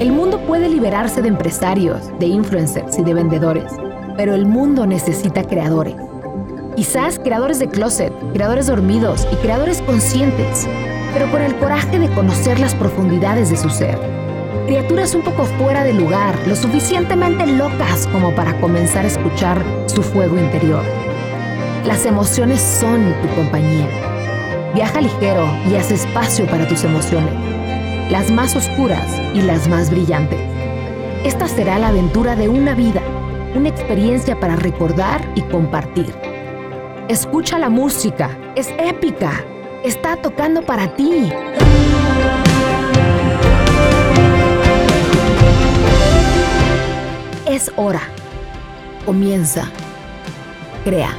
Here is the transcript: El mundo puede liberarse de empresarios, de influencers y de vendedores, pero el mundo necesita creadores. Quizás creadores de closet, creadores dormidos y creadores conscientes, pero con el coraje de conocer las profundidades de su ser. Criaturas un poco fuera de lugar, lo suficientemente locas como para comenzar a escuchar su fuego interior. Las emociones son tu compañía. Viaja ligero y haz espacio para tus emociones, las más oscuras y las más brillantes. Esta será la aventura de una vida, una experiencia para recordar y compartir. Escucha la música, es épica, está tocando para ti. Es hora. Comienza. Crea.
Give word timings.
El 0.00 0.12
mundo 0.12 0.40
puede 0.46 0.70
liberarse 0.70 1.20
de 1.20 1.28
empresarios, 1.28 2.10
de 2.18 2.26
influencers 2.26 2.98
y 2.98 3.04
de 3.04 3.12
vendedores, 3.12 3.70
pero 4.16 4.34
el 4.34 4.46
mundo 4.46 4.86
necesita 4.86 5.44
creadores. 5.44 5.94
Quizás 6.74 7.18
creadores 7.18 7.58
de 7.58 7.68
closet, 7.68 8.10
creadores 8.32 8.68
dormidos 8.68 9.28
y 9.30 9.36
creadores 9.36 9.82
conscientes, 9.82 10.66
pero 11.12 11.30
con 11.30 11.42
el 11.42 11.54
coraje 11.56 11.98
de 11.98 12.08
conocer 12.14 12.58
las 12.58 12.74
profundidades 12.74 13.50
de 13.50 13.58
su 13.58 13.68
ser. 13.68 13.98
Criaturas 14.66 15.14
un 15.14 15.20
poco 15.20 15.44
fuera 15.44 15.84
de 15.84 15.92
lugar, 15.92 16.34
lo 16.46 16.56
suficientemente 16.56 17.46
locas 17.46 18.06
como 18.06 18.34
para 18.34 18.58
comenzar 18.58 19.04
a 19.04 19.08
escuchar 19.08 19.62
su 19.84 20.02
fuego 20.02 20.38
interior. 20.38 20.82
Las 21.84 22.06
emociones 22.06 22.62
son 22.62 23.14
tu 23.20 23.28
compañía. 23.36 23.86
Viaja 24.74 25.02
ligero 25.02 25.46
y 25.70 25.74
haz 25.74 25.90
espacio 25.90 26.46
para 26.46 26.66
tus 26.66 26.84
emociones, 26.84 27.34
las 28.10 28.30
más 28.30 28.56
oscuras 28.56 29.20
y 29.34 29.40
las 29.42 29.68
más 29.68 29.90
brillantes. 29.90 30.40
Esta 31.24 31.46
será 31.46 31.78
la 31.78 31.88
aventura 31.88 32.34
de 32.34 32.48
una 32.48 32.74
vida, 32.74 33.00
una 33.54 33.68
experiencia 33.68 34.38
para 34.38 34.56
recordar 34.56 35.20
y 35.36 35.42
compartir. 35.42 36.12
Escucha 37.08 37.58
la 37.58 37.68
música, 37.68 38.36
es 38.56 38.68
épica, 38.78 39.44
está 39.84 40.16
tocando 40.16 40.62
para 40.62 40.94
ti. 40.96 41.30
Es 47.46 47.70
hora. 47.76 48.02
Comienza. 49.06 49.68
Crea. 50.84 51.10